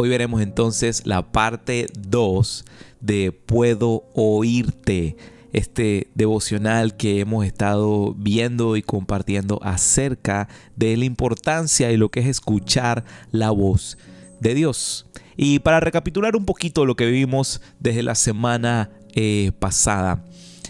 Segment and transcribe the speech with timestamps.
[0.00, 2.64] Hoy veremos entonces la parte 2
[3.00, 5.16] de Puedo oírte,
[5.52, 12.20] este devocional que hemos estado viendo y compartiendo acerca de la importancia y lo que
[12.20, 13.98] es escuchar la voz
[14.38, 15.04] de Dios.
[15.36, 20.24] Y para recapitular un poquito lo que vivimos desde la semana eh, pasada,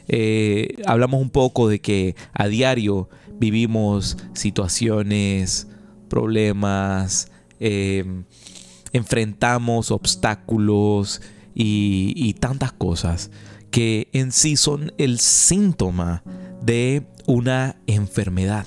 [0.07, 5.69] eh, hablamos un poco de que a diario vivimos situaciones,
[6.09, 8.25] problemas, em,
[8.93, 11.21] enfrentamos obstáculos
[11.55, 13.31] y, tantas cosas
[13.71, 16.23] que en sí son el síntoma
[16.63, 18.67] de una enfermedad.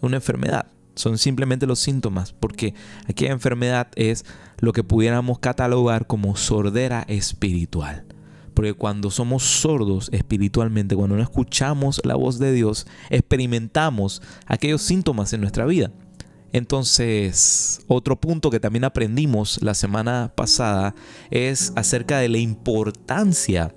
[0.00, 0.66] Una enfermedad.
[0.94, 2.74] Son simplemente los síntomas, porque
[3.08, 4.24] aquella enfermedad es
[4.58, 8.06] lo que pudiéramos catalogar como sordera espiritual.
[8.54, 15.32] Porque cuando somos sordos espiritualmente, cuando no escuchamos la voz de Dios, experimentamos aquellos síntomas
[15.32, 15.92] en nuestra vida.
[16.52, 20.94] Entonces, otro punto que también aprendimos la semana pasada
[21.30, 23.74] es acerca de la importancia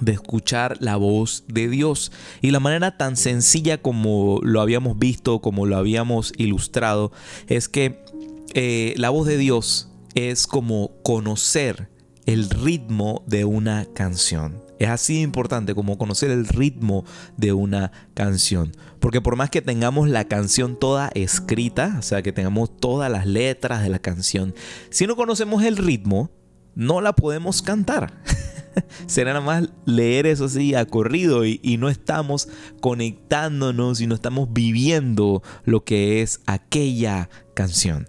[0.00, 2.12] de escuchar la voz de Dios.
[2.42, 7.12] Y la manera tan sencilla como lo habíamos visto, como lo habíamos ilustrado,
[7.46, 8.04] es que
[8.54, 11.90] eh, la voz de Dios es como conocer
[12.26, 14.65] el ritmo de una canción.
[14.78, 17.04] Es así importante como conocer el ritmo
[17.36, 18.72] de una canción.
[19.00, 23.26] Porque por más que tengamos la canción toda escrita, o sea, que tengamos todas las
[23.26, 24.54] letras de la canción,
[24.90, 26.30] si no conocemos el ritmo,
[26.74, 28.22] no la podemos cantar.
[29.06, 32.48] Será nada más leer eso así a corrido y, y, no estamos
[32.80, 38.06] conectándonos y no estamos viviendo lo que es aquella canción.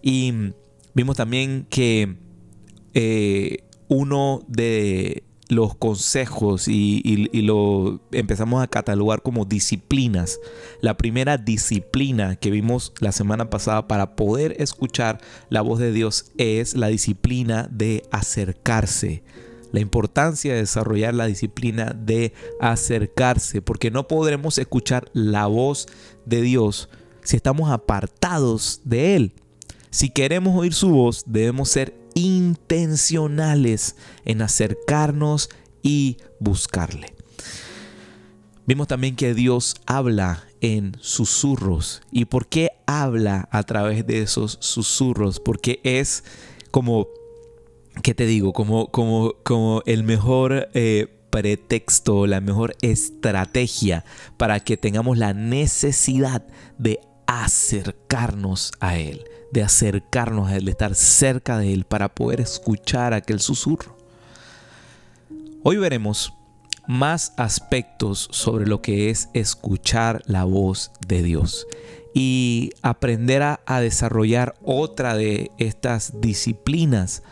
[0.00, 0.32] Y
[0.94, 2.16] vimos también que
[2.94, 10.38] eh, uno de los consejos y, lo empezamos a catalogar como disciplinas.
[10.80, 16.32] La primera disciplina que vimos la semana pasada para poder escuchar la voz de Dios
[16.36, 19.22] es la disciplina de acercarse.
[19.72, 25.86] La importancia de desarrollar la disciplina de acercarse, porque no podremos escuchar la voz
[26.24, 26.88] de Dios
[27.22, 29.32] si estamos apartados de Él.
[29.90, 35.50] Si queremos oír su voz, debemos ser intencionales en acercarnos
[35.82, 37.14] y buscarle.
[38.66, 42.02] Vimos también que Dios habla en susurros.
[42.12, 45.40] ¿Y por qué habla a través de esos susurros?
[45.40, 46.24] Porque es
[46.70, 47.08] como,
[48.02, 48.52] ¿qué te digo?
[48.52, 54.04] Como, como, como el mejor eh, pretexto, la mejor estrategia
[54.36, 56.46] para que tengamos la necesidad
[56.76, 62.40] de acercarnos a Él de acercarnos a Él, de estar cerca de Él para poder
[62.40, 63.96] escuchar aquel susurro.
[65.62, 66.32] Hoy veremos
[66.86, 71.66] más aspectos sobre lo que es escuchar la voz de Dios
[72.14, 77.22] y aprender a, desarrollar otra de estas disciplinas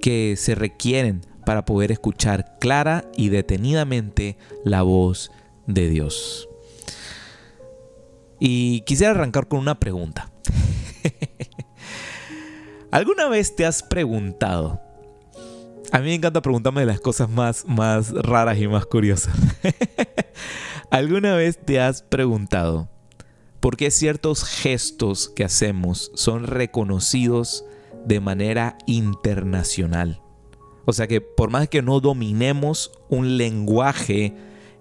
[0.00, 5.30] que se requieren para poder escuchar clara y detenidamente la voz
[5.66, 6.48] de Dios.
[8.40, 10.32] Y quisiera arrancar con una pregunta.
[12.92, 14.78] ¿Alguna vez te has preguntado?
[15.92, 19.34] A mí me encanta preguntarme las cosas más, más raras y más curiosas.
[20.90, 22.90] ¿Alguna vez te has preguntado
[23.60, 27.64] por qué ciertos gestos que hacemos son reconocidos
[28.04, 30.20] de manera internacional?
[30.84, 34.34] O sea que por más que no dominemos un lenguaje,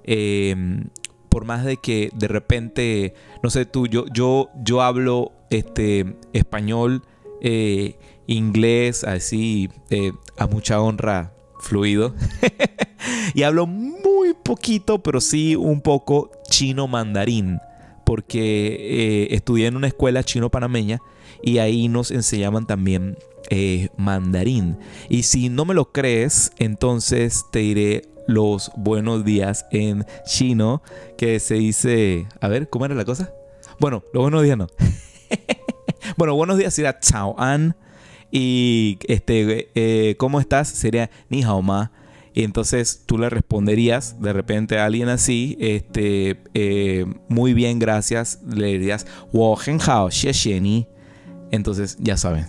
[0.03, 0.89] em,
[1.29, 7.03] por más de que de repente, no sé tú, yo, yo, yo hablo este, español
[7.41, 7.97] eh,
[8.27, 12.15] inglés así eh, a mucha honra fluido.
[13.33, 17.59] y hablo muy poquito, pero sí un poco chino mandarín,
[18.05, 20.99] porque eh, estudié en una escuela chino panameña
[21.43, 23.17] y ahí nos enseñaban también
[23.97, 24.77] mandarín.
[25.09, 30.81] Y si no me lo crees, entonces te diré los buenos días en chino,
[31.17, 33.33] que se dice, a ver, ¿cómo era la cosa?
[33.79, 34.67] Bueno, los buenos días no.
[36.21, 37.75] Bueno, buenos días sería Chao An.
[38.29, 40.67] Y este, eh, ¿cómo estás?
[40.67, 41.91] Sería Ni Hao Ma.
[42.35, 48.39] Y entonces tú le responderías de repente a alguien así, este, eh, muy bien, gracias.
[48.47, 50.09] Le dirías, Wo Hao,
[50.61, 50.87] Ni.
[51.49, 52.45] Entonces, ya saben,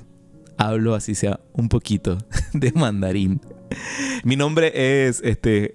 [0.58, 2.18] hablo así sea un poquito
[2.52, 3.40] de mandarín.
[4.22, 5.72] Mi nombre es, este,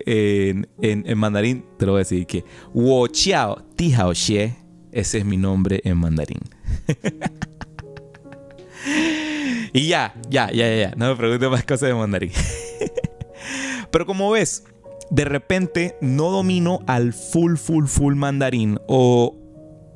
[0.52, 2.46] en, en, mandarín, te lo voy a decir que
[2.76, 4.56] Wo Chiao Ti Hao Xie.
[4.92, 6.42] Ese es mi nombre en mandarín.
[9.74, 12.32] Y ya, ya, ya, ya, no me preguntes más cosas de mandarín.
[13.92, 14.64] Pero como ves,
[15.10, 19.36] de repente no domino al full, full, full mandarín o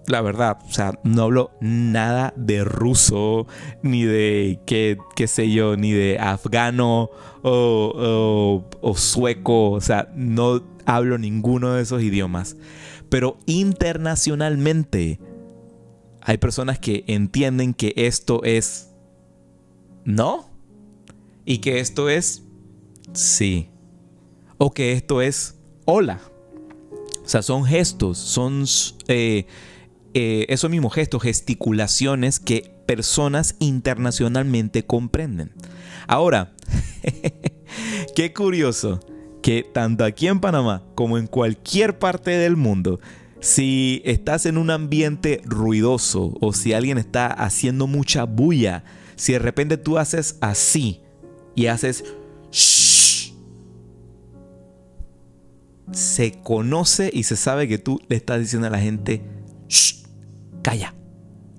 [0.08, 3.48] la verdad, o sea, no hablo nada de ruso,
[3.82, 7.10] ni de, qué, qué sé yo, ni de afgano
[7.44, 8.64] o,
[8.96, 12.58] sueco, o sea, no hablo ninguno de esos idiomas.
[13.10, 15.20] Pero internacionalmente
[16.21, 18.91] hay personas que entienden que esto es
[20.06, 20.50] no
[21.45, 22.44] y que esto es
[23.13, 23.69] sí
[24.57, 26.21] o que esto es hola.
[27.23, 28.65] O sea, son gestos, son
[29.07, 29.45] eh,
[30.13, 35.53] eh, esos mismos gestos, gesticulaciones que personas internacionalmente comprenden.
[36.07, 36.53] Ahora,
[38.15, 39.00] qué curioso
[39.41, 43.00] que tanto aquí en Panamá como en cualquier parte del mundo,
[43.42, 48.84] si estás en un ambiente ruidoso o si alguien está haciendo mucha bulla,
[49.16, 51.02] si de repente tú haces así
[51.56, 52.06] y haces
[52.52, 53.34] shh,
[55.92, 59.24] se conoce y se sabe que tú le estás diciendo a la gente
[59.68, 60.04] shh,
[60.62, 60.94] calla.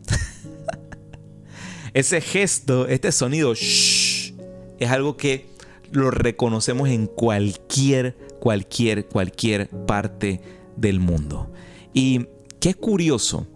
[1.95, 4.35] Ese gesto, este sonido shh,
[4.79, 5.47] es algo que
[5.91, 10.41] lo reconocemos en cualquier, cualquier, cualquier parte
[10.77, 11.53] del mundo.
[11.93, 12.27] Y
[12.61, 13.47] qué curioso,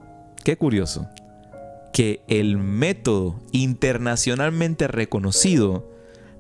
[0.44, 1.08] qué curioso
[1.92, 5.90] que el método internacionalmente reconocido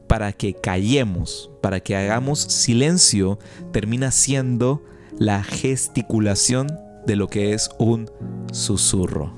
[0.06, 3.38] para que callemos, para que hagamos silencio,
[3.72, 4.84] termina siendo
[5.18, 6.68] la gesticulación
[7.06, 8.10] de lo que es un
[8.52, 9.34] susurro.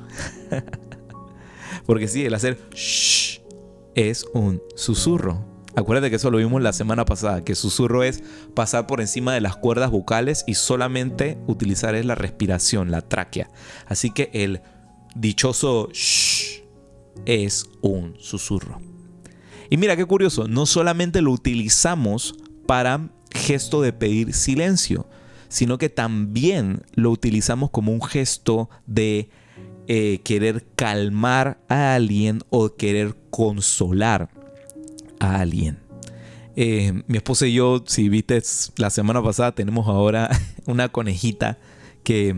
[1.87, 3.41] Porque sí, el hacer shh
[3.95, 5.45] es un susurro.
[5.79, 9.41] Acuérdate que eso lo vimos la semana pasada, que susurro es pasar por encima de
[9.41, 13.49] las cuerdas vocales y solamente utilizar es la respiración, la tráquea.
[13.87, 14.61] Así que el
[15.15, 16.65] dichoso shh
[17.27, 18.81] es un susurro.
[19.71, 22.35] Y mira qué curioso, no solamente lo utilizamos
[22.67, 25.07] para gesto de pedir silencio,
[25.47, 29.31] sino que también lo utilizamos como un gesto de
[29.87, 34.37] eh, querer calmar a alguien o querer consolar
[35.21, 35.79] a alguien.
[36.57, 38.43] Eh, mi esposa y yo, si viste
[38.77, 40.31] la semana pasada, tenemos ahora
[40.67, 41.59] una conejita
[42.03, 42.35] que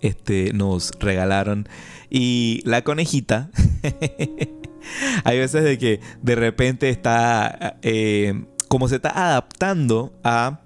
[0.00, 1.68] este, nos regalaron.
[2.08, 3.50] Y la conejita,
[5.24, 10.62] hay veces de que de repente está, eh, como se está adaptando a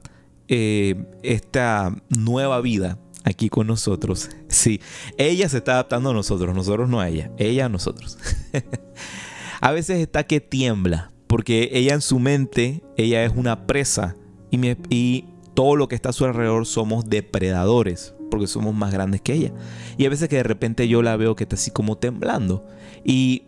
[0.48, 4.30] eh, esta nueva vida aquí con nosotros.
[4.48, 4.80] Sí,
[5.18, 8.18] ella se está adaptando a nosotros, nosotros no a ella, ella a nosotros.
[9.60, 14.14] a veces está que tiembla, porque ella en su mente, ella es una presa
[14.52, 19.32] y, todo lo que está a su alrededor somos depredadores, porque somos más grandes que
[19.32, 19.52] ella.
[19.98, 22.64] Y a veces que de repente yo la veo que está así como temblando.
[23.04, 23.42] Y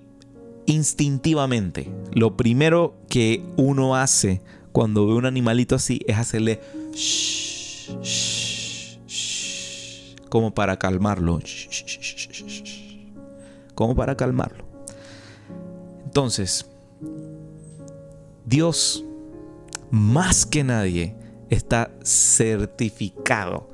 [0.66, 4.42] instintivamente, lo primero que uno hace
[4.72, 6.58] cuando ve un animalito así es hacerle
[6.92, 11.38] shh, shh, shh, como para calmarlo.
[13.76, 14.64] Como para calmarlo.
[16.04, 16.66] Entonces,
[18.46, 19.04] Dios,
[19.90, 21.16] más que nadie,
[21.50, 23.70] está certificado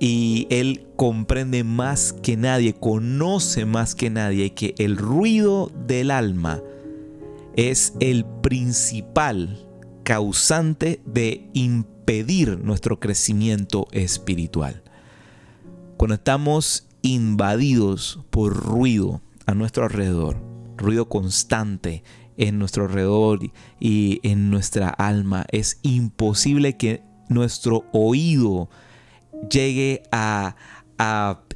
[0.00, 6.62] y Él comprende más que nadie, conoce más que nadie que el ruido del alma
[7.54, 9.66] es el principal
[10.04, 14.82] causante de impedir nuestro crecimiento espiritual.
[15.98, 20.40] Cuando estamos invadidos por ruido a nuestro alrededor,
[20.76, 22.04] ruido constante,
[22.38, 23.40] en nuestro alrededor
[23.78, 25.44] y en nuestra alma.
[25.52, 28.70] Es imposible que nuestro oído
[29.50, 30.56] llegue a,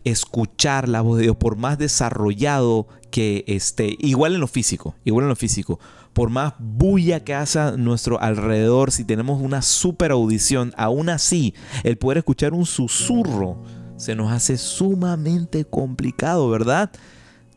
[0.05, 5.25] escuchar la voz de Dios, por más desarrollado que esté, igual en lo físico, igual
[5.25, 5.79] en lo físico,
[6.13, 11.99] por más bulla que haga nuestro alrededor, si tenemos una super audición, aún así, el
[11.99, 13.63] poder escuchar un susurro
[13.97, 16.91] se nos hace sumamente complicado, ¿verdad?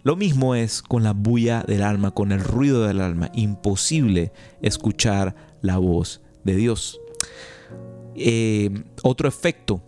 [0.06, 3.32] Lo mismo es con la bulla del alma, con el ruido del alma.
[3.34, 4.32] Imposible
[4.62, 7.02] escuchar la voz de Dios.
[8.14, 9.82] Eh, otro efecto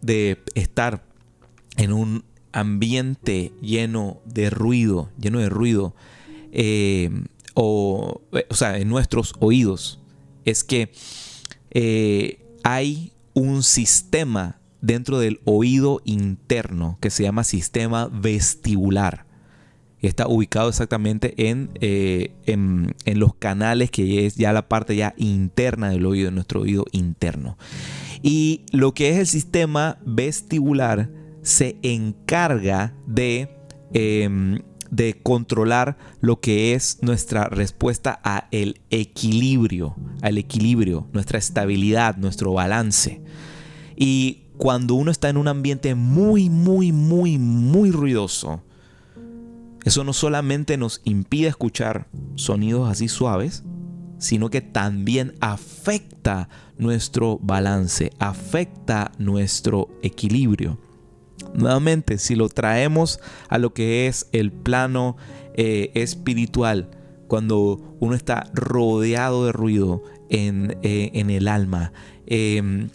[0.00, 1.04] de estar
[1.76, 5.94] en un ambiente lleno de ruido, lleno de ruido,
[6.50, 7.10] eh,
[7.52, 10.00] o, o, sea, en nuestros oídos,
[10.46, 10.92] es que
[11.72, 19.30] eh, hay un sistema dentro del oído interno que se llama sistema vestibular
[20.08, 25.90] está ubicado exactamente eh, en, en, los canales que es ya la parte ya interna
[25.90, 27.56] del oído, nuestro oído interno.
[28.22, 31.10] Y lo que es el sistema vestibular
[31.42, 33.50] se encarga de,
[33.92, 42.16] em, de controlar lo que es nuestra respuesta a el equilibrio, al equilibrio, nuestra estabilidad,
[42.16, 43.22] nuestro balance.
[43.96, 48.62] Y cuando uno está en un ambiente muy, muy, muy, muy ruidoso,
[49.84, 53.64] eso no solamente nos impide escuchar sonidos así suaves,
[54.18, 56.48] sino que también afecta
[56.78, 60.78] nuestro balance, afecta nuestro equilibrio.
[61.54, 65.16] Nuevamente, si lo traemos a lo que es el plano
[65.54, 66.90] eh, espiritual,
[67.26, 71.92] cuando uno está rodeado de ruido en, eh, el alma,
[72.26, 72.90] em,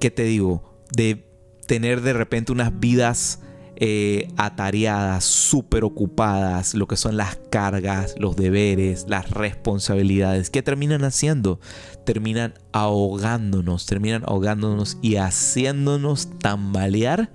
[0.00, 0.62] ¿qué te digo?
[0.96, 1.26] De
[1.66, 3.40] tener de repente unas vidas
[3.76, 10.50] eh, atareadas, súper ocupadas, lo que son las cargas, los deberes, las responsabilidades.
[10.50, 11.58] ¿Qué terminan haciendo?
[12.04, 17.32] Terminan ahogándonos, terminan ahogándonos y haciéndonos tambalear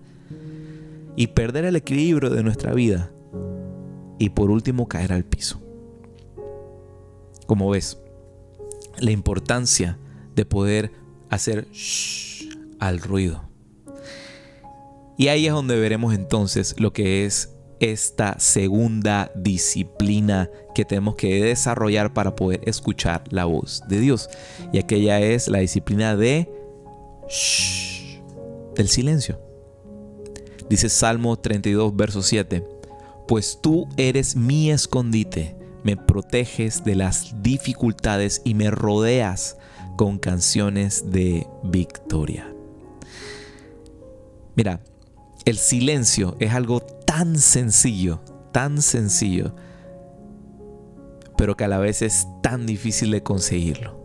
[1.16, 3.12] y perder el equilibrio de nuestra vida.
[4.18, 5.62] Y por último, caer al piso.
[7.46, 7.98] Como ves,
[9.00, 9.98] la importancia
[10.36, 10.92] de poder
[11.30, 12.48] hacer shh
[12.80, 13.49] al ruido.
[15.20, 21.44] Y ahí es donde veremos entonces lo que es esta segunda disciplina que tenemos que
[21.44, 24.30] desarrollar para poder escuchar la voz de Dios.
[24.72, 26.50] Y aquella es la disciplina de
[27.28, 28.22] shh,
[28.76, 29.42] del silencio.
[30.70, 32.66] Dice Salmo 32, verso 7,
[33.28, 39.58] pues tú eres mi escondite, me proteges de las dificultades y me rodeas
[39.98, 42.56] con canciones de victoria.
[44.56, 44.82] Mira,
[45.46, 49.56] el silencio es algo tan sencillo, tan sencillo,
[51.38, 54.00] pero que a la vez es tan difícil de conseguirlo.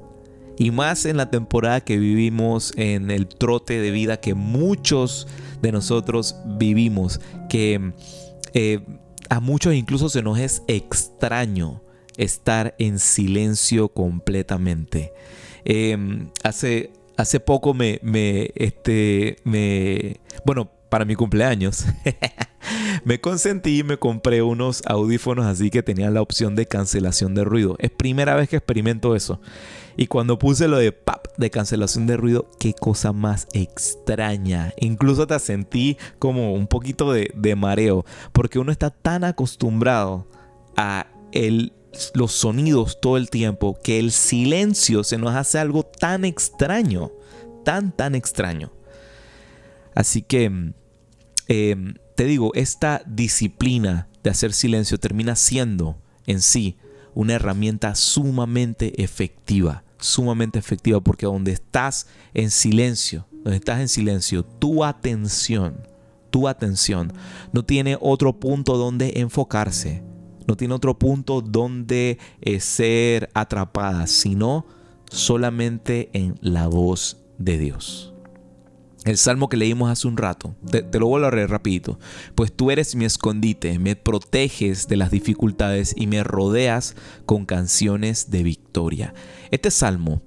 [0.57, 5.27] Y más en la temporada que vivimos, en el trote de vida que muchos
[5.61, 7.93] de nosotros vivimos, que
[8.53, 8.81] eh,
[9.29, 11.83] a muchos incluso se nos es extraño
[12.17, 15.13] estar en silencio completamente.
[15.65, 21.87] Em, hace, hace poco me, me, este, me, bueno, para mi cumpleaños,
[23.05, 27.43] me consentí y me compré unos audífonos así que tenían la opción de cancelación de
[27.43, 27.75] ruido.
[27.81, 29.41] Es primera vez que experimento eso.
[29.97, 34.73] Y cuando puse lo de pap de cancelación de ruido, qué cosa más extraña.
[34.79, 40.29] Incluso te sentí como un poquito de, mareo, porque uno está tan acostumbrado
[40.77, 41.73] a el,
[42.15, 47.11] los sonidos todo el tiempo que el silencio se nos hace algo tan extraño,
[47.65, 48.71] tan, tan extraño.
[49.95, 50.73] Así que
[51.49, 55.97] Em, te digo, esta disciplina de hacer silencio termina siendo
[56.27, 56.77] en sí
[57.15, 64.45] una herramienta sumamente efectiva, sumamente efectiva, porque donde estás en silencio, donde estás en silencio,
[64.45, 65.87] tu atención,
[66.31, 67.13] tu atención
[67.53, 70.03] no tiene otro punto donde enfocarse,
[70.47, 74.67] no tiene otro punto donde eh, ser atrapada, sino
[75.11, 78.14] solamente en la voz de Dios.
[79.05, 81.99] El salmo que leímos hace un rato, te, lo vuelvo a leer rapidito.
[82.35, 86.97] Pues tú eres mi escondite, me proteges de las dificultades y me rodeas
[87.27, 89.13] con canciones de victoria.
[89.51, 90.23] Este salmo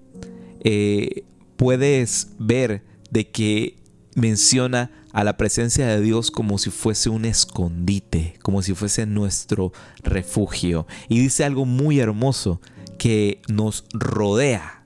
[0.63, 1.23] eh,
[1.55, 3.77] puedes ver de que
[4.13, 9.71] menciona a la presencia de Dios como si fuese un escondite, como si fuese nuestro
[10.03, 10.85] refugio.
[11.09, 12.61] Y dice algo muy hermoso
[12.99, 14.76] que nos rodea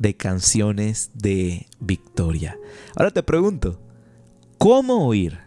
[0.00, 2.58] de canciones de victoria.
[2.96, 3.78] Ahora te pregunto,
[4.56, 5.38] ¿cómo oír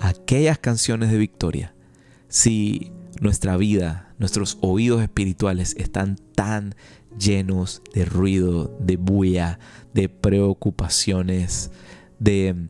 [0.00, 1.74] aquellas canciones de victoria
[2.26, 2.90] si
[3.20, 6.74] nuestra vida, nuestros oídos espirituales están tan
[7.18, 9.58] llenos de ruido, de bulla,
[9.92, 11.70] de preocupaciones,
[12.18, 12.68] de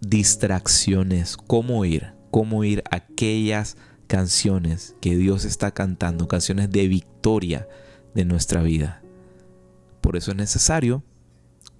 [0.00, 1.36] distracciones?
[1.36, 2.12] ¿Cómo oír?
[2.32, 3.76] ¿Cómo oír aquellas
[4.08, 7.68] canciones que Dios está cantando, canciones de victoria
[8.16, 9.03] de nuestra vida?
[10.04, 11.02] Por eso es necesario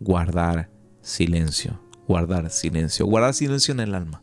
[0.01, 0.71] guardar
[1.03, 1.79] silencio,
[2.09, 4.23] guardar silencio, guardar silencio en el alma.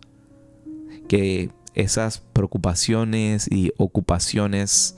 [1.08, 4.98] Que esas preocupaciones y ocupaciones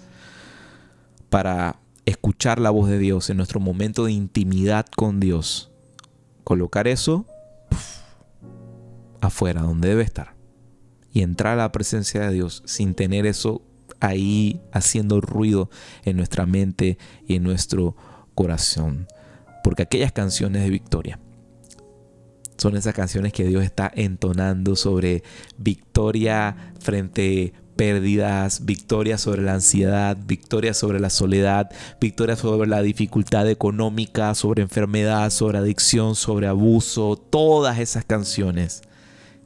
[1.29, 5.69] para escuchar la voz de Dios en nuestro momento de intimidad con Dios,
[6.45, 7.25] colocar eso
[9.19, 10.33] afuera, donde debe estar,
[11.11, 13.63] y entrar a la presencia de Dios sin tener eso
[13.99, 15.69] ahí haciendo ruido
[16.05, 17.97] en nuestra mente y en nuestro
[18.35, 19.07] corazón.
[19.63, 21.19] Porque aquellas canciones de victoria
[22.57, 25.23] son esas canciones que Dios está entonando sobre
[25.57, 33.49] victoria frente pérdidas, victoria sobre la ansiedad, victoria sobre la soledad, victoria sobre la dificultad
[33.49, 38.81] económica, sobre enfermedad, sobre adicción, sobre abuso, todas esas canciones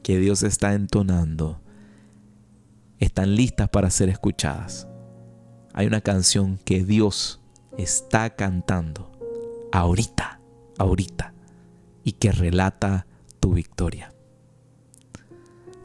[0.02, 1.60] que Dios está entonando
[2.98, 4.86] están listas para ser escuchadas.
[5.72, 7.40] Hay una canción que Dios
[7.78, 9.10] está cantando
[9.72, 10.40] ahorita,
[10.76, 11.32] ahorita,
[12.04, 13.06] y que relata
[13.40, 14.12] tu victoria.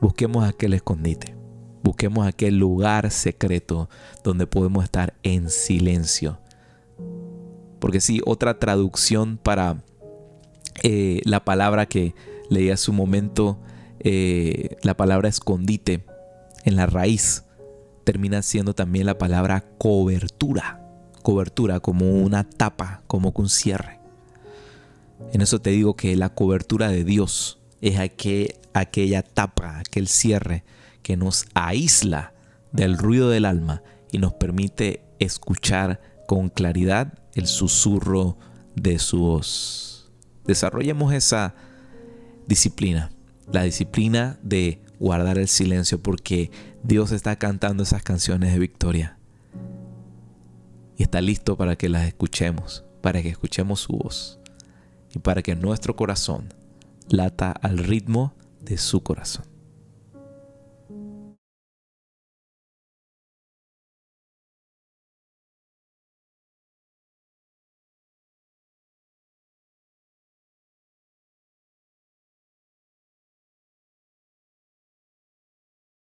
[0.01, 1.35] Busquemos aquel escondite,
[1.83, 3.89] busquemos aquel lugar secreto
[4.23, 6.39] donde podemos estar en silencio.
[7.79, 9.83] Porque sí, otra traducción para
[10.83, 12.15] eh, la palabra que
[12.50, 13.59] leí hace un momento,
[14.00, 16.05] eh, la palabra escondite
[16.65, 17.45] en la raíz,
[18.03, 20.83] termina siendo también la palabra cobertura.
[21.24, 24.00] Cobertura como una tapa, como un cierre.
[25.32, 30.63] En eso te digo que la cobertura de Dios es aquella tapa, aquel cierre
[31.01, 32.34] que nos aísla
[32.72, 38.38] del ruido del alma y nos permite escuchar con claridad el susurro
[38.75, 40.12] de su voz.
[40.46, 41.56] Desarrollemos esa
[42.48, 43.12] disciplina,
[43.51, 46.51] la disciplina de guardar el silencio porque
[46.84, 49.18] Dios está cantando esas canciones de victoria
[50.97, 54.39] y está listo para que las escuchemos, para que escuchemos su voz
[55.13, 56.53] y para que nuestro corazón
[57.09, 59.52] lata al ritmo de su corazón.